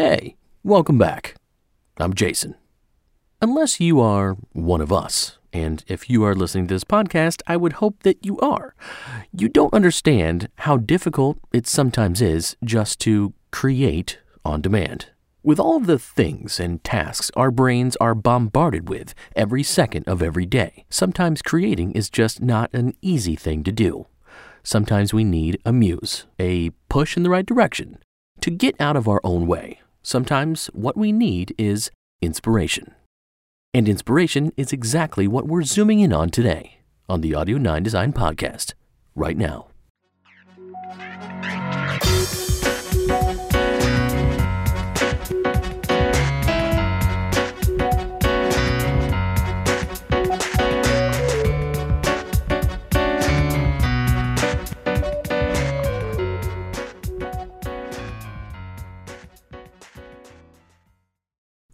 Hey, 0.00 0.36
welcome 0.62 0.96
back. 0.96 1.34
I'm 1.96 2.14
Jason. 2.14 2.54
Unless 3.42 3.80
you 3.80 4.00
are 4.00 4.36
one 4.52 4.80
of 4.80 4.92
us, 4.92 5.38
and 5.52 5.82
if 5.88 6.08
you 6.08 6.22
are 6.22 6.36
listening 6.36 6.68
to 6.68 6.74
this 6.76 6.84
podcast, 6.84 7.42
I 7.48 7.56
would 7.56 7.72
hope 7.72 8.04
that 8.04 8.24
you 8.24 8.38
are, 8.38 8.76
you 9.32 9.48
don't 9.48 9.74
understand 9.74 10.50
how 10.58 10.76
difficult 10.76 11.40
it 11.52 11.66
sometimes 11.66 12.22
is 12.22 12.56
just 12.64 13.00
to 13.00 13.34
create 13.50 14.20
on 14.44 14.60
demand. 14.60 15.06
With 15.42 15.58
all 15.58 15.80
the 15.80 15.98
things 15.98 16.60
and 16.60 16.84
tasks 16.84 17.32
our 17.34 17.50
brains 17.50 17.96
are 17.96 18.14
bombarded 18.14 18.88
with 18.88 19.16
every 19.34 19.64
second 19.64 20.06
of 20.06 20.22
every 20.22 20.46
day, 20.46 20.84
sometimes 20.88 21.42
creating 21.42 21.90
is 21.90 22.08
just 22.08 22.40
not 22.40 22.72
an 22.72 22.94
easy 23.02 23.34
thing 23.34 23.64
to 23.64 23.72
do. 23.72 24.06
Sometimes 24.62 25.12
we 25.12 25.24
need 25.24 25.60
a 25.64 25.72
muse, 25.72 26.26
a 26.38 26.70
push 26.88 27.16
in 27.16 27.24
the 27.24 27.30
right 27.30 27.44
direction, 27.44 27.98
to 28.42 28.52
get 28.52 28.80
out 28.80 28.94
of 28.94 29.08
our 29.08 29.20
own 29.24 29.48
way. 29.48 29.80
Sometimes 30.02 30.66
what 30.72 30.96
we 30.96 31.12
need 31.12 31.54
is 31.58 31.90
inspiration. 32.20 32.94
And 33.74 33.88
inspiration 33.88 34.52
is 34.56 34.72
exactly 34.72 35.28
what 35.28 35.46
we're 35.46 35.62
zooming 35.62 36.00
in 36.00 36.12
on 36.12 36.30
today 36.30 36.78
on 37.08 37.20
the 37.20 37.34
Audio 37.34 37.58
9 37.58 37.82
Design 37.82 38.12
Podcast, 38.12 38.74
right 39.14 39.36
now. 39.36 39.67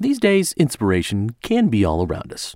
These 0.04 0.18
days, 0.18 0.52
inspiration 0.58 1.30
can 1.42 1.68
be 1.68 1.82
all 1.82 2.06
around 2.06 2.30
us. 2.30 2.54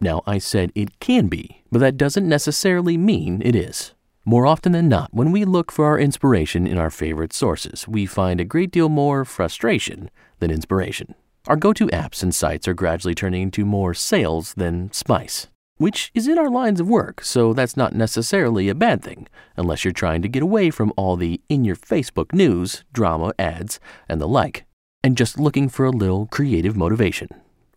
Now, 0.00 0.22
I 0.26 0.38
said 0.38 0.72
it 0.74 0.98
can 0.98 1.26
be, 1.26 1.62
but 1.70 1.80
that 1.80 1.98
doesn't 1.98 2.26
necessarily 2.26 2.96
mean 2.96 3.42
it 3.44 3.54
is. 3.54 3.92
More 4.24 4.46
often 4.46 4.72
than 4.72 4.88
not, 4.88 5.12
when 5.12 5.30
we 5.30 5.44
look 5.44 5.70
for 5.70 5.84
our 5.84 5.98
inspiration 5.98 6.66
in 6.66 6.78
our 6.78 6.88
favorite 6.88 7.34
sources, 7.34 7.86
we 7.86 8.06
find 8.06 8.40
a 8.40 8.46
great 8.46 8.70
deal 8.70 8.88
more 8.88 9.26
frustration 9.26 10.10
than 10.38 10.50
inspiration. 10.50 11.14
Our 11.46 11.56
go 11.56 11.74
to 11.74 11.88
apps 11.88 12.22
and 12.22 12.34
sites 12.34 12.66
are 12.66 12.72
gradually 12.72 13.14
turning 13.14 13.42
into 13.42 13.66
more 13.66 13.92
sales 13.92 14.54
than 14.54 14.90
spice, 14.90 15.48
which 15.76 16.10
is 16.14 16.26
in 16.26 16.38
our 16.38 16.48
lines 16.48 16.80
of 16.80 16.88
work, 16.88 17.22
so 17.22 17.52
that's 17.52 17.76
not 17.76 17.94
necessarily 17.94 18.70
a 18.70 18.74
bad 18.74 19.02
thing, 19.02 19.28
unless 19.58 19.84
you're 19.84 19.92
trying 19.92 20.22
to 20.22 20.28
get 20.28 20.42
away 20.42 20.70
from 20.70 20.94
all 20.96 21.16
the 21.16 21.42
in 21.50 21.66
your 21.66 21.76
Facebook 21.76 22.32
news, 22.32 22.84
drama, 22.94 23.34
ads, 23.38 23.78
and 24.08 24.18
the 24.18 24.26
like 24.26 24.64
and 25.02 25.16
just 25.16 25.38
looking 25.38 25.68
for 25.68 25.84
a 25.84 25.90
little 25.90 26.26
creative 26.26 26.76
motivation. 26.76 27.28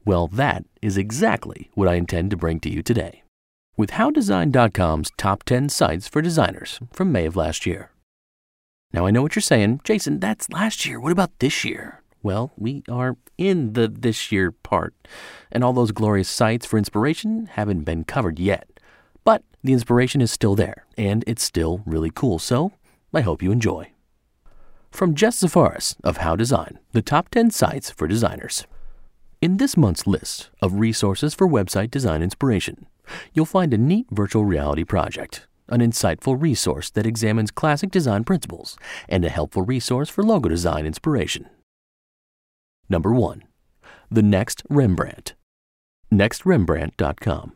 Well, 0.05 0.27
that 0.27 0.65
is 0.81 0.97
exactly 0.97 1.69
what 1.75 1.87
I 1.87 1.95
intend 1.95 2.31
to 2.31 2.37
bring 2.37 2.59
to 2.61 2.69
you 2.69 2.81
today 2.81 3.23
with 3.77 3.91
HowDesign.com's 3.91 5.11
top 5.17 5.43
10 5.43 5.69
sites 5.69 6.07
for 6.07 6.21
designers 6.21 6.79
from 6.91 7.11
May 7.11 7.25
of 7.25 7.35
last 7.35 7.65
year. 7.65 7.91
Now, 8.93 9.05
I 9.05 9.11
know 9.11 9.21
what 9.21 9.35
you're 9.35 9.41
saying, 9.41 9.81
Jason, 9.83 10.19
that's 10.19 10.49
last 10.49 10.85
year. 10.85 10.99
What 10.99 11.11
about 11.11 11.31
this 11.39 11.63
year? 11.63 12.01
Well, 12.21 12.51
we 12.57 12.83
are 12.89 13.17
in 13.37 13.73
the 13.73 13.87
this 13.87 14.31
year 14.31 14.51
part, 14.51 14.93
and 15.51 15.63
all 15.63 15.73
those 15.73 15.91
glorious 15.91 16.29
sites 16.29 16.65
for 16.65 16.77
inspiration 16.77 17.47
haven't 17.47 17.83
been 17.83 18.03
covered 18.03 18.37
yet. 18.37 18.67
But 19.23 19.43
the 19.63 19.73
inspiration 19.73 20.21
is 20.21 20.31
still 20.31 20.55
there, 20.55 20.85
and 20.97 21.23
it's 21.25 21.43
still 21.43 21.81
really 21.85 22.11
cool, 22.13 22.37
so 22.37 22.73
I 23.13 23.21
hope 23.21 23.41
you 23.41 23.51
enjoy. 23.51 23.91
From 24.91 25.15
Jess 25.15 25.41
Zafarris 25.41 25.95
of 26.03 26.17
How 26.17 26.35
Design, 26.35 26.77
the 26.91 27.01
top 27.01 27.29
10 27.29 27.49
sites 27.49 27.89
for 27.89 28.07
designers. 28.07 28.67
In 29.41 29.57
this 29.57 29.75
month's 29.75 30.05
list 30.05 30.51
of 30.61 30.73
resources 30.79 31.33
for 31.33 31.47
website 31.47 31.89
design 31.89 32.21
inspiration, 32.21 32.85
you'll 33.33 33.45
find 33.45 33.73
a 33.73 33.79
neat 33.79 34.05
virtual 34.11 34.45
reality 34.45 34.83
project, 34.83 35.47
an 35.69 35.79
insightful 35.79 36.39
resource 36.39 36.91
that 36.91 37.07
examines 37.07 37.49
classic 37.49 37.89
design 37.89 38.25
principles, 38.25 38.77
and 39.09 39.25
a 39.25 39.29
helpful 39.29 39.63
resource 39.63 40.09
for 40.09 40.23
logo 40.23 40.49
design 40.49 40.85
inspiration. 40.85 41.49
Number 42.87 43.13
1. 43.13 43.43
The 44.11 44.21
Next 44.21 44.61
Rembrandt. 44.69 45.33
NextRembrandt.com. 46.13 47.53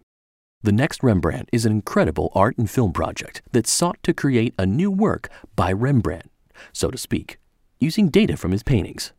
The 0.64 0.72
Next 0.72 1.04
Rembrandt 1.04 1.50
is 1.52 1.66
an 1.66 1.74
incredible 1.74 2.32
art 2.34 2.58
and 2.58 2.68
film 2.68 2.94
project 2.94 3.44
that 3.52 3.68
sought 3.68 4.02
to 4.04 4.14
create 4.14 4.56
a 4.58 4.66
new 4.66 4.90
work 4.90 5.30
by 5.56 5.72
Rembrandt 5.72 6.32
so 6.74 6.92
to 6.92 6.98
speak, 6.98 7.40
using 7.80 8.10
data 8.10 8.38
from 8.38 8.52
his 8.52 8.64
paintings. 8.64 9.14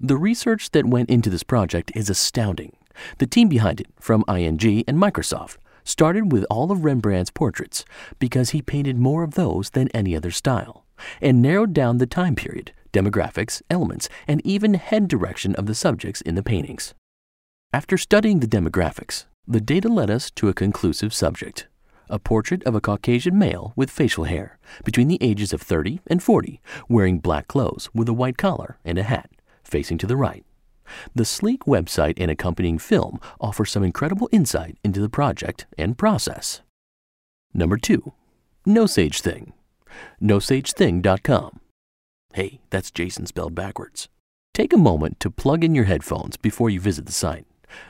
The 0.00 0.16
research 0.16 0.70
that 0.72 0.86
went 0.86 1.10
into 1.10 1.30
this 1.30 1.42
project 1.42 1.92
is 1.94 2.10
astounding. 2.10 2.76
The 3.18 3.26
team 3.26 3.48
behind 3.48 3.80
it, 3.80 3.86
from 4.00 4.24
ING 4.28 4.84
and 4.86 4.98
Microsoft, 4.98 5.58
started 5.84 6.32
with 6.32 6.44
all 6.50 6.70
of 6.70 6.84
Rembrandt's 6.84 7.30
portraits 7.30 7.84
because 8.18 8.50
he 8.50 8.62
painted 8.62 8.98
more 8.98 9.22
of 9.22 9.34
those 9.34 9.70
than 9.70 9.88
any 9.88 10.16
other 10.16 10.30
style, 10.30 10.84
and 11.20 11.42
narrowed 11.42 11.72
down 11.72 11.98
the 11.98 12.06
time 12.06 12.34
period, 12.34 12.72
demographics, 12.92 13.62
elements, 13.70 14.08
and 14.28 14.44
even 14.44 14.74
head 14.74 15.08
direction 15.08 15.54
of 15.56 15.66
the 15.66 15.74
subjects 15.74 16.20
in 16.20 16.34
the 16.34 16.42
paintings. 16.42 16.94
After 17.72 17.96
studying 17.96 18.40
the 18.40 18.46
demographics, 18.46 19.24
the 19.46 19.60
data 19.60 19.88
led 19.88 20.10
us 20.10 20.30
to 20.32 20.48
a 20.48 20.54
conclusive 20.54 21.12
subject 21.14 21.66
a 22.08 22.18
portrait 22.18 22.62
of 22.64 22.74
a 22.74 22.80
Caucasian 22.80 23.38
male 23.38 23.72
with 23.76 23.90
facial 23.90 24.24
hair 24.24 24.58
between 24.84 25.08
the 25.08 25.18
ages 25.20 25.52
of 25.52 25.62
30 25.62 26.00
and 26.06 26.22
40, 26.22 26.60
wearing 26.88 27.18
black 27.18 27.48
clothes 27.48 27.88
with 27.94 28.08
a 28.08 28.12
white 28.12 28.38
collar 28.38 28.78
and 28.84 28.98
a 28.98 29.02
hat, 29.02 29.30
facing 29.62 29.98
to 29.98 30.06
the 30.06 30.16
right. 30.16 30.44
The 31.14 31.24
sleek 31.24 31.64
website 31.64 32.14
and 32.16 32.30
accompanying 32.30 32.78
film 32.78 33.18
offer 33.40 33.64
some 33.64 33.82
incredible 33.82 34.28
insight 34.32 34.76
into 34.84 35.00
the 35.00 35.08
project 35.08 35.66
and 35.78 35.96
process. 35.96 36.62
Number 37.54 37.76
2. 37.76 38.12
Nosaj 38.66 39.20
Thing. 39.20 39.52
NosajThing.com. 40.22 41.60
Hey, 42.34 42.60
that's 42.70 42.90
Jason 42.90 43.26
spelled 43.26 43.54
backwards. 43.54 44.08
Take 44.54 44.72
a 44.72 44.78
moment 44.78 45.20
to 45.20 45.30
plug 45.30 45.64
in 45.64 45.74
your 45.74 45.84
headphones 45.84 46.36
before 46.36 46.70
you 46.70 46.80
visit 46.80 47.06
the 47.06 47.12
site. 47.12 47.46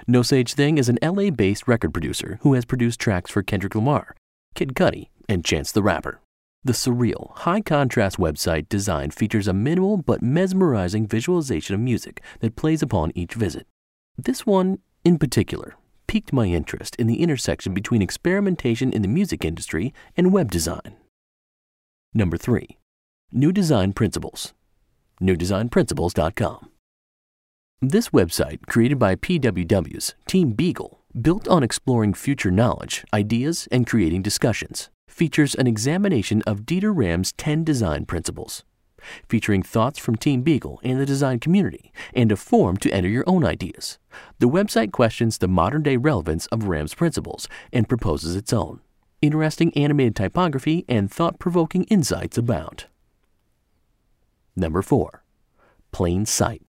Nosaj 0.08 0.52
Thing 0.52 0.78
is 0.78 0.88
an 0.88 0.98
LA 1.02 1.30
based 1.30 1.68
record 1.68 1.92
producer 1.92 2.38
who 2.42 2.54
has 2.54 2.64
produced 2.64 3.00
tracks 3.00 3.30
for 3.30 3.42
Kendrick 3.42 3.74
Lamar, 3.74 4.14
Kid 4.54 4.74
Cudi, 4.74 5.08
and 5.28 5.44
Chance 5.44 5.72
the 5.72 5.82
Rapper. 5.82 6.20
The 6.64 6.72
surreal, 6.72 7.36
high 7.38 7.60
contrast 7.60 8.18
website 8.18 8.68
design 8.68 9.10
features 9.10 9.48
a 9.48 9.52
minimal 9.52 9.96
but 9.96 10.22
mesmerizing 10.22 11.08
visualization 11.08 11.74
of 11.74 11.80
music 11.80 12.22
that 12.40 12.54
plays 12.54 12.82
upon 12.82 13.10
each 13.16 13.34
visit. 13.34 13.66
This 14.16 14.46
one, 14.46 14.78
in 15.04 15.18
particular, 15.18 15.74
piqued 16.06 16.32
my 16.32 16.46
interest 16.46 16.94
in 16.96 17.06
the 17.06 17.20
intersection 17.20 17.74
between 17.74 18.02
experimentation 18.02 18.92
in 18.92 19.02
the 19.02 19.08
music 19.08 19.44
industry 19.44 19.92
and 20.16 20.32
web 20.32 20.50
design. 20.52 20.96
Number 22.14 22.36
3. 22.36 22.78
New 23.32 23.50
Design 23.50 23.92
Principles. 23.92 24.52
NewDesignPrinciples.com. 25.20 26.71
This 27.84 28.10
website, 28.10 28.64
created 28.66 29.00
by 29.00 29.16
PWW's 29.16 30.14
Team 30.28 30.52
Beagle, 30.52 31.00
built 31.20 31.48
on 31.48 31.64
exploring 31.64 32.14
future 32.14 32.52
knowledge, 32.52 33.04
ideas, 33.12 33.66
and 33.72 33.88
creating 33.88 34.22
discussions, 34.22 34.88
features 35.08 35.56
an 35.56 35.66
examination 35.66 36.42
of 36.42 36.60
Dieter 36.60 36.96
Rams' 36.96 37.32
10 37.32 37.64
design 37.64 38.04
principles, 38.06 38.62
featuring 39.28 39.64
thoughts 39.64 39.98
from 39.98 40.14
Team 40.14 40.42
Beagle 40.42 40.78
and 40.84 41.00
the 41.00 41.04
design 41.04 41.40
community, 41.40 41.92
and 42.14 42.30
a 42.30 42.36
form 42.36 42.76
to 42.76 42.90
enter 42.92 43.08
your 43.08 43.24
own 43.26 43.44
ideas. 43.44 43.98
The 44.38 44.48
website 44.48 44.92
questions 44.92 45.38
the 45.38 45.48
modern 45.48 45.82
day 45.82 45.96
relevance 45.96 46.46
of 46.52 46.68
Rams' 46.68 46.94
principles 46.94 47.48
and 47.72 47.88
proposes 47.88 48.36
its 48.36 48.52
own. 48.52 48.80
Interesting 49.20 49.76
animated 49.76 50.14
typography 50.14 50.84
and 50.88 51.10
thought 51.10 51.40
provoking 51.40 51.82
insights 51.86 52.38
abound. 52.38 52.84
Number 54.54 54.82
4. 54.82 55.24
Plain 55.90 56.26
Sight 56.26 56.62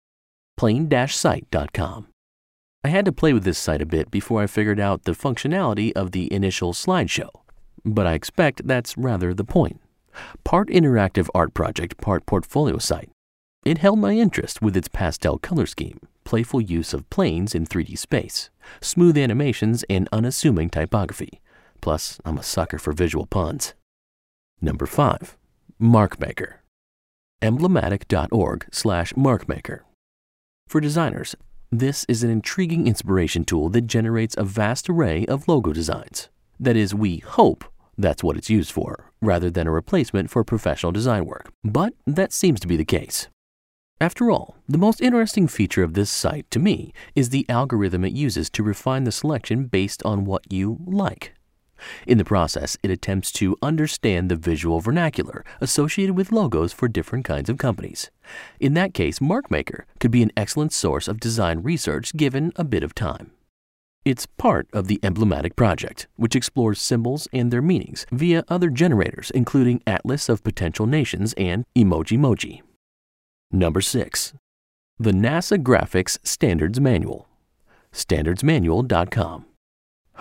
plain-site.com. 0.62 2.08
I 2.84 2.88
had 2.88 3.06
to 3.06 3.12
play 3.12 3.34
with 3.34 3.44
this 3.44 3.58
site 3.58 3.82
a 3.82 3.86
bit 3.98 4.12
before 4.12 4.44
I 4.44 4.48
figured 4.48 4.80
out 4.80 5.06
the 5.06 5.14
functionality 5.14 5.92
of 5.94 6.12
the 6.12 6.32
initial 6.32 6.72
slideshow, 6.72 7.32
but 7.84 8.06
I 8.06 8.14
expect 8.14 8.68
that's 8.68 8.96
rather 8.96 9.34
the 9.34 9.44
point. 9.44 9.82
Part 10.44 10.68
interactive 10.70 11.30
art 11.34 11.56
project, 11.56 11.98
part 11.98 12.28
portfolio 12.28 12.78
site. 12.78 13.10
It 13.66 13.80
held 13.80 13.98
my 13.98 14.14
interest 14.14 14.62
with 14.62 14.78
its 14.78 14.88
pastel 14.88 15.40
color 15.40 15.66
scheme, 15.66 16.00
playful 16.26 16.62
use 16.62 16.94
of 16.94 17.10
planes 17.10 17.56
in 17.56 17.66
3D 17.66 17.98
space, 17.98 18.52
smooth 18.82 19.18
animations, 19.18 19.84
and 19.90 20.08
unassuming 20.12 20.70
typography. 20.70 21.42
Plus, 21.82 22.20
I'm 22.24 22.38
a 22.38 22.44
sucker 22.44 22.78
for 22.78 22.94
visual 22.94 23.26
puns. 23.26 23.74
Number 24.62 24.86
5. 24.86 25.38
MarkMaker. 25.82 26.58
Emblemmatic.org 27.42 28.68
slash 28.72 29.14
MarkMaker 29.14 29.80
for 30.72 30.80
designers, 30.80 31.36
this 31.70 32.06
is 32.06 32.24
an 32.24 32.30
intriguing 32.30 32.88
inspiration 32.88 33.44
tool 33.44 33.68
that 33.68 33.88
generates 33.88 34.38
a 34.38 34.46
vast 34.46 34.90
array 34.90 35.26
of 35.26 35.50
logo 35.50 35.74
designs. 35.74 36.30
That 36.62 36.78
is, 36.78 36.96
we 36.96 37.18
hope 37.18 37.66
that's 37.98 38.24
what 38.24 38.38
it's 38.38 38.50
used 38.50 38.72
for, 38.72 39.12
rather 39.22 39.50
than 39.50 39.68
a 39.68 39.72
replacement 39.72 40.30
for 40.30 40.46
professional 40.46 40.94
design 40.94 41.26
work. 41.26 41.52
But 41.62 41.94
that 42.08 42.32
seems 42.32 42.62
to 42.62 42.68
be 42.68 42.78
the 42.78 42.86
case. 42.86 43.28
After 44.00 44.32
all, 44.32 44.56
the 44.66 44.78
most 44.78 45.02
interesting 45.02 45.50
feature 45.50 45.84
of 45.84 45.94
this 45.94 46.10
site 46.10 46.50
to 46.52 46.60
me 46.60 46.94
is 47.16 47.30
the 47.30 47.46
algorithm 47.50 48.06
it 48.06 48.14
uses 48.14 48.50
to 48.52 48.64
refine 48.64 49.04
the 49.04 49.12
selection 49.12 49.66
based 49.66 50.02
on 50.04 50.24
what 50.24 50.54
you 50.54 50.78
like. 50.86 51.34
In 52.08 52.18
the 52.18 52.26
process, 52.26 52.78
it 52.84 52.92
attempts 52.92 53.32
to 53.34 53.58
understand 53.62 54.30
the 54.30 54.36
visual 54.36 54.80
vernacular 54.80 55.44
associated 55.60 56.16
with 56.16 56.32
logos 56.32 56.74
for 56.74 56.88
different 56.88 57.26
kinds 57.26 57.50
of 57.50 57.58
companies. 57.58 58.12
In 58.60 58.74
that 58.76 58.94
case, 58.94 59.20
MarkMaker 59.20 59.84
could 60.00 60.12
be 60.12 60.24
an 60.24 60.32
excellent 60.36 60.74
source 60.74 61.08
of 61.08 61.20
design 61.20 61.62
research 61.62 62.16
given 62.16 62.52
a 62.56 62.64
bit 62.64 62.84
of 62.84 62.96
time. 62.96 63.32
It's 64.04 64.26
part 64.26 64.68
of 64.74 64.88
the 64.88 65.00
Emblemmatic 65.04 65.56
Project, 65.56 66.08
which 66.16 66.36
explores 66.36 66.82
symbols 66.82 67.28
and 67.32 67.52
their 67.52 67.62
meanings 67.62 68.08
via 68.12 68.44
other 68.48 68.72
generators, 68.72 69.30
including 69.30 69.84
Atlas 69.86 70.28
of 70.28 70.44
Potential 70.44 70.88
Nations 70.88 71.34
and 71.38 71.66
Emojimoji. 71.76 72.62
Number 73.52 73.82
6. 73.82 74.34
The 74.98 75.12
NASA 75.12 75.62
Graphics 75.62 76.18
Standards 76.24 76.80
Manual. 76.80 77.28
StandardsManual.com. 77.94 79.46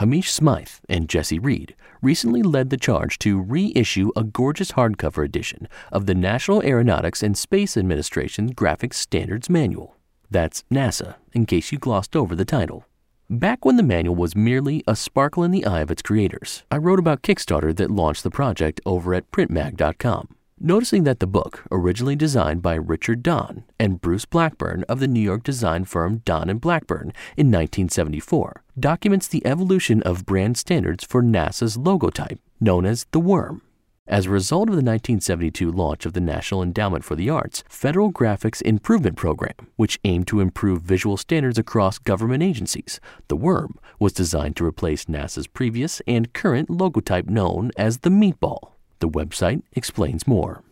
Hamish 0.00 0.32
Smyth 0.32 0.81
and 0.88 1.11
Jesse 1.11 1.38
Reed 1.38 1.76
recently 2.00 2.43
led 2.43 2.70
the 2.70 2.79
charge 2.79 3.19
to 3.19 3.38
reissue 3.38 4.11
a 4.17 4.25
gorgeous 4.25 4.73
hardcover 4.73 5.23
edition 5.23 5.69
of 5.93 6.06
the 6.06 6.14
National 6.14 6.62
Aeronautics 6.62 7.23
and 7.23 7.37
Space 7.37 7.76
Administration's 7.76 8.52
Graphics 8.52 8.94
Standards 8.94 9.50
Manual. 9.50 9.99
That's 10.31 10.64
NASA, 10.73 11.17
in 11.35 11.44
case 11.44 11.70
you 11.70 11.76
glossed 11.76 12.17
over 12.17 12.35
the 12.35 12.47
title. 12.47 12.87
Back 13.29 13.67
when 13.67 13.76
the 13.76 13.82
manual 13.82 14.14
was 14.14 14.35
merely 14.35 14.82
a 14.87 14.97
sparkle 14.97 15.43
in 15.44 15.50
the 15.50 15.67
eye 15.67 15.81
of 15.81 15.91
its 15.91 16.00
creators, 16.00 16.62
I 16.70 16.79
wrote 16.79 16.99
about 16.99 17.20
Kickstarter 17.20 17.76
that 17.76 17.91
launched 17.91 18.23
the 18.23 18.31
project 18.31 18.81
over 18.87 19.12
at 19.12 19.31
printmag.com. 19.31 20.29
Noticing 20.62 21.05
that 21.05 21.21
the 21.21 21.27
book, 21.27 21.65
originally 21.71 22.15
designed 22.15 22.61
by 22.61 22.75
Richard 22.75 23.23
Danne 23.23 23.65
and 23.79 23.99
Bruce 23.99 24.27
Blackburn 24.27 24.85
of 24.91 25.01
the 25.01 25.09
New 25.09 25.21
York 25.21 25.43
design 25.43 25.87
firm 25.87 26.19
Danne 26.27 26.51
and 26.51 26.61
Blackburn 26.61 27.15
in 27.35 27.47
1974, 27.47 28.62
documents 28.79 29.27
the 29.27 29.47
evolution 29.47 30.03
of 30.03 30.27
brand 30.27 30.59
standards 30.59 31.03
for 31.03 31.23
NASA's 31.23 31.79
logotype, 31.79 32.41
known 32.61 32.85
as 32.85 33.07
the 33.12 33.21
worm. 33.21 33.62
As 34.07 34.27
a 34.27 34.31
result 34.31 34.69
of 34.69 34.75
the 34.75 34.85
1972 34.85 35.73
launch 35.73 36.05
of 36.05 36.12
the 36.12 36.21
National 36.21 36.63
Endowment 36.63 37.05
for 37.05 37.17
the 37.17 37.31
Arts 37.31 37.65
Federal 37.67 38.13
Graphics 38.13 38.61
Improvement 38.61 39.17
Program, 39.17 39.69
which 39.77 39.99
aimed 40.05 40.27
to 40.27 40.41
improve 40.41 40.83
visual 40.83 41.17
standards 41.17 41.56
across 41.56 41.97
government 41.97 42.43
agencies, 42.43 43.01
the 43.29 43.37
worm 43.37 43.79
was 43.99 44.13
designed 44.13 44.56
to 44.56 44.67
replace 44.67 45.06
NASA's 45.06 45.47
previous 45.47 46.03
and 46.06 46.35
current 46.35 46.69
logotype 46.69 47.31
known 47.31 47.71
as 47.79 48.01
the 48.01 48.11
meatball. 48.11 48.73
The 49.00 49.08
website 49.08 49.62
explains 49.73 50.26
more. 50.26 50.62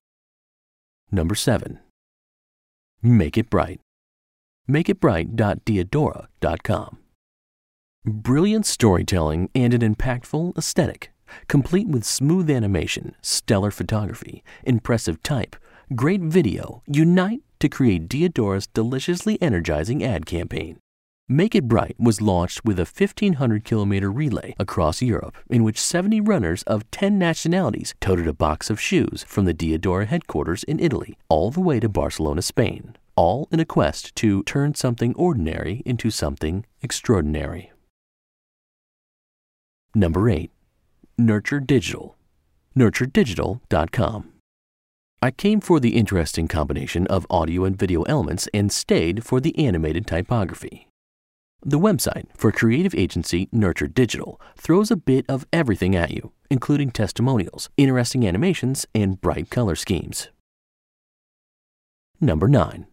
Number 1.11 1.35
7. 1.35 1.79
Make 3.03 3.39
It 3.39 3.49
Bright. 3.49 3.81
MakeItBright.Diadora.com. 4.69 6.99
Brilliant 8.05 8.67
storytelling 8.67 9.49
and 9.55 9.73
an 9.73 9.81
impactful 9.81 10.59
aesthetic, 10.59 11.11
complete 11.49 11.89
with 11.89 12.05
smooth 12.05 12.51
animation, 12.51 13.15
stellar 13.23 13.71
photography, 13.71 14.45
impressive 14.63 15.23
type, 15.23 15.57
great 15.95 16.21
video, 16.21 16.83
unite 16.87 17.41
to 17.61 17.71
create 17.71 18.09
Diadora's 18.09 18.67
deliciously 18.67 19.41
energizing 19.41 20.05
ad 20.05 20.27
campaign. 20.27 20.79
Make 21.31 21.55
It 21.55 21.69
Bright 21.69 21.95
was 21.99 22.23
launched 22.23 22.65
with 22.65 22.79
a 22.79 22.89
1,500 22.89 23.63
kilometer 23.63 24.11
relay 24.11 24.55
across 24.59 25.03
Europe 25.03 25.37
in 25.51 25.63
which 25.63 25.79
70 25.79 26.23
runners 26.23 26.63
of 26.63 26.91
10 26.91 27.19
nationalities 27.19 27.93
toted 28.01 28.27
a 28.27 28.33
box 28.33 28.71
of 28.71 28.81
shoes 28.81 29.27
from 29.29 29.45
the 29.45 29.53
Diadora 29.53 30.07
headquarters 30.07 30.65
in 30.65 30.81
Italy 30.81 31.19
all 31.29 31.51
the 31.51 31.61
way 31.61 31.81
to 31.81 31.89
Barcelona, 31.89 32.41
Spain, 32.41 32.97
all 33.15 33.47
in 33.53 33.61
a 33.61 33.67
quest 33.67 34.15
to 34.17 34.43
turn 34.45 34.75
something 34.75 35.15
ordinary 35.17 35.83
into 35.85 36.11
something 36.11 36.65
extraordinary. 36.81 37.73
Number 39.95 40.31
8. 40.31 40.51
Nurture 41.19 41.61
Digital. 41.61 42.17
NurtureDigital.com. 42.75 44.33
I 45.21 45.31
came 45.31 45.61
for 45.61 45.79
the 45.79 45.95
interesting 45.95 46.49
combination 46.49 47.07
of 47.09 47.27
audio 47.29 47.67
and 47.67 47.79
video 47.79 48.01
elements 48.05 48.49
and 48.55 48.73
stayed 48.73 49.27
for 49.27 49.41
the 49.41 49.59
animated 49.59 50.07
typography. 50.07 50.88
The 51.63 51.79
website 51.79 52.27
for 52.37 52.53
creative 52.53 52.95
agency 52.95 53.49
Nurture 53.51 53.89
Digital 53.89 54.41
throws 54.57 54.93
a 54.93 54.97
bit 54.97 55.25
of 55.29 55.45
everything 55.53 55.97
at 55.97 56.13
you, 56.13 56.31
including 56.51 56.93
testimonials, 56.93 57.69
interesting 57.77 58.29
animations, 58.29 58.87
and 58.95 59.21
bright 59.21 59.51
color 59.51 59.75
schemes. 59.75 60.29
Number 62.21 62.47
9. 62.47 62.87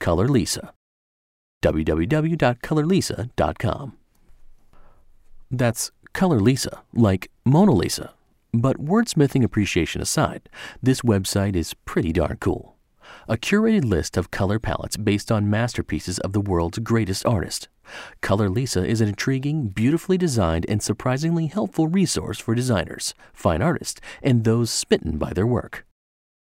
Color 0.00 0.26
Lisa. 0.28 0.72
www.colorlisa.com. 1.62 3.96
That's 5.50 5.90
Color 6.12 6.40
Lisa, 6.40 6.82
like 6.92 7.30
Mona 7.44 7.72
Lisa. 7.72 8.14
But 8.52 8.78
wordsmithing 8.78 9.44
appreciation 9.44 10.02
aside, 10.02 10.48
this 10.82 11.02
website 11.02 11.54
is 11.54 11.74
pretty 11.84 12.12
darn 12.12 12.38
cool. 12.40 12.74
A 13.28 13.36
curated 13.36 13.84
list 13.84 14.16
of 14.16 14.32
color 14.32 14.58
palettes 14.58 14.96
based 14.96 15.30
on 15.30 15.50
masterpieces 15.50 16.18
of 16.20 16.32
the 16.32 16.40
world's 16.40 16.78
greatest 16.78 17.24
artists 17.24 17.68
Color 18.20 18.48
Lisa 18.48 18.84
is 18.84 19.00
an 19.00 19.08
intriguing, 19.08 19.68
beautifully 19.68 20.18
designed, 20.18 20.66
and 20.68 20.82
surprisingly 20.82 21.46
helpful 21.46 21.88
resource 21.88 22.38
for 22.38 22.54
designers, 22.54 23.14
fine 23.32 23.62
artists, 23.62 24.00
and 24.22 24.44
those 24.44 24.70
smitten 24.70 25.18
by 25.18 25.32
their 25.32 25.46
work. 25.46 25.86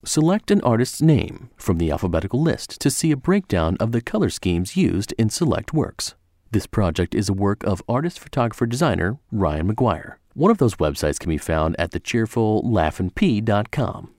Select 0.03 0.49
an 0.49 0.61
artist's 0.61 1.01
name 1.01 1.49
from 1.57 1.77
the 1.77 1.91
alphabetical 1.91 2.41
list 2.41 2.79
to 2.81 2.89
see 2.89 3.11
a 3.11 3.17
breakdown 3.17 3.77
of 3.79 3.91
the 3.91 4.01
color 4.01 4.29
schemes 4.29 4.75
used 4.75 5.13
in 5.17 5.29
select 5.29 5.73
works. 5.73 6.15
This 6.51 6.65
project 6.65 7.13
is 7.13 7.29
a 7.29 7.33
work 7.33 7.63
of 7.63 7.83
artist 7.87 8.19
photographer 8.19 8.65
designer 8.65 9.19
Ryan 9.31 9.73
McGuire. 9.73 10.15
One 10.33 10.51
of 10.51 10.57
those 10.57 10.75
websites 10.75 11.17
can 11.19 11.29
be 11.29 11.37
found 11.37 11.77
at 11.79 11.91
thecheerfullaughinp.com. 11.91 14.09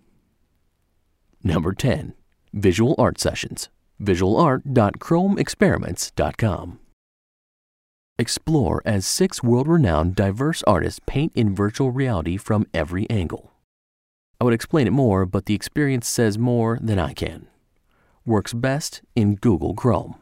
Number 1.44 1.72
10. 1.72 2.14
Visual 2.52 2.94
Art 2.96 3.19
Sessions. 3.19 3.69
visualart.chromeexperiments.com. 4.00 6.78
Explore 8.19 8.82
as 8.85 9.06
six 9.06 9.43
world 9.43 9.67
renowned 9.67 10.14
diverse 10.14 10.62
artists 10.64 11.00
paint 11.06 11.32
in 11.35 11.55
virtual 11.55 11.91
reality 11.91 12.37
from 12.37 12.67
every 12.75 13.09
angle. 13.09 13.53
I 14.38 14.44
would 14.44 14.53
explain 14.53 14.87
it 14.87 14.93
more, 14.93 15.25
but 15.25 15.47
the 15.47 15.55
experience 15.55 16.09
says 16.09 16.37
more 16.37 16.79
than 16.82 16.99
I 16.99 17.14
can. 17.14 17.47
Works 18.26 18.53
best 18.53 19.00
in 19.17 19.37
Google 19.37 19.75
Chrome. 19.75 20.17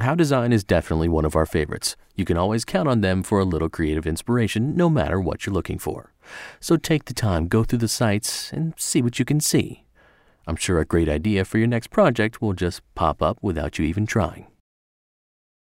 How 0.00 0.14
Design 0.14 0.52
is 0.52 0.64
definitely 0.64 1.08
one 1.08 1.24
of 1.24 1.36
our 1.36 1.46
favorites. 1.46 1.96
You 2.16 2.24
can 2.24 2.36
always 2.36 2.64
count 2.64 2.88
on 2.88 3.02
them 3.02 3.22
for 3.22 3.38
a 3.38 3.44
little 3.44 3.68
creative 3.68 4.06
inspiration 4.06 4.76
no 4.76 4.90
matter 4.90 5.20
what 5.20 5.46
you're 5.46 5.54
looking 5.54 5.78
for. 5.78 6.12
So 6.58 6.76
take 6.76 7.04
the 7.04 7.14
time, 7.14 7.46
go 7.46 7.62
through 7.62 7.78
the 7.78 7.88
sites, 7.88 8.52
and 8.52 8.74
see 8.76 9.00
what 9.00 9.18
you 9.18 9.24
can 9.24 9.38
see. 9.40 9.84
I'm 10.46 10.56
sure 10.56 10.80
a 10.80 10.84
great 10.84 11.08
idea 11.08 11.44
for 11.44 11.58
your 11.58 11.66
next 11.68 11.90
project 11.90 12.42
will 12.42 12.52
just 12.52 12.82
pop 12.94 13.22
up 13.22 13.38
without 13.42 13.78
you 13.78 13.84
even 13.86 14.06
trying. 14.06 14.48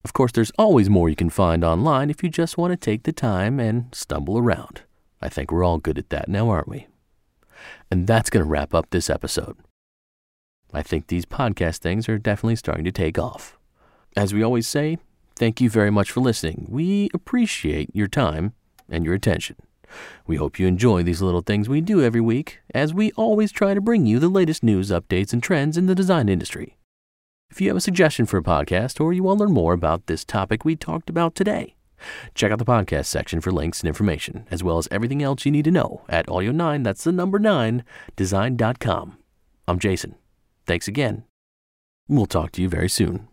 Of 0.04 0.14
course, 0.14 0.32
there's 0.32 0.52
always 0.58 0.90
more 0.90 1.10
you 1.10 1.16
can 1.16 1.30
find 1.30 1.64
online 1.64 2.10
if 2.10 2.24
you 2.24 2.30
just 2.30 2.58
want 2.58 2.72
to 2.72 2.78
take 2.78 3.04
the 3.04 3.14
time 3.14 3.60
and 3.60 3.94
stumble 3.94 4.38
around. 4.38 4.82
I 5.22 5.30
think 5.30 5.52
we're 5.52 5.64
all 5.64 5.78
good 5.78 5.98
at 5.98 6.10
that 6.10 6.28
now, 6.28 6.50
aren't 6.50 6.68
we? 6.68 6.88
And 7.90 8.06
that's 8.06 8.30
going 8.30 8.44
to 8.44 8.50
wrap 8.50 8.74
up 8.74 8.90
this 8.90 9.10
episode. 9.10 9.58
I 10.74 10.82
think 10.82 11.08
these 11.08 11.26
podcast 11.26 11.78
things 11.78 12.10
are 12.10 12.18
definitely 12.18 12.58
starting 12.58 12.84
to 12.84 12.92
take 12.92 13.18
off. 13.18 13.58
As 14.18 14.34
we 14.34 14.44
always 14.44 14.68
say, 14.68 14.98
thank 15.36 15.62
you 15.62 15.70
very 15.70 15.92
much 15.92 16.12
for 16.12 16.20
listening. 16.20 16.68
We 16.70 17.10
appreciate 17.14 17.96
your 17.96 18.08
time 18.08 18.54
and 18.90 19.06
your 19.06 19.14
attention. 19.14 19.56
We 20.26 20.36
hope 20.38 20.60
you 20.60 20.68
enjoy 20.68 21.04
these 21.04 21.22
little 21.22 21.42
things 21.42 21.70
we 21.70 21.80
do 21.80 22.02
every 22.02 22.22
week, 22.22 22.60
as 22.74 22.94
we 22.94 23.12
always 23.12 23.52
try 23.52 23.74
to 23.74 23.82
bring 23.82 24.06
you 24.06 24.20
the 24.20 24.28
latest 24.28 24.64
news, 24.64 24.90
updates, 24.90 25.32
and 25.32 25.42
trends 25.42 25.78
in 25.78 25.86
the 25.86 25.96
design 25.96 26.28
industry. 26.28 26.78
If 27.54 27.62
you 27.62 27.68
have 27.68 27.78
a 27.78 27.82
suggestion 27.82 28.26
for 28.26 28.40
a 28.40 28.42
podcast 28.42 29.00
or 29.00 29.14
you 29.14 29.22
want 29.22 29.38
to 29.38 29.44
learn 29.44 29.54
more 29.54 29.74
about 29.74 30.08
this 30.08 30.26
topic 30.26 30.66
we 30.66 30.76
talked 30.76 31.08
about 31.08 31.36
today, 31.36 31.76
check 32.34 32.52
out 32.52 32.58
the 32.58 32.66
podcast 32.66 33.06
section 33.06 33.42
for 33.42 33.52
links 33.52 33.82
and 33.82 33.88
information, 33.88 34.48
as 34.50 34.64
well 34.64 34.80
as 34.80 34.88
everything 34.90 35.22
else 35.22 35.46
you 35.46 35.52
need 35.52 35.66
to 35.66 35.72
know 35.72 36.02
at 36.10 36.26
audio9, 36.26 36.84
that's 36.84 37.04
the 37.04 37.12
number 37.12 37.38
9, 37.38 37.84
design.com. 38.16 39.20
I'm 39.68 39.78
Jason. 39.78 40.16
Thanks 40.66 40.88
again. 40.88 41.26
We'll 42.08 42.26
talk 42.26 42.54
to 42.54 42.62
you 42.64 42.70
very 42.70 42.90
soon. 42.90 43.28